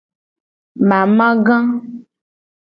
[0.89, 1.57] Mamaga.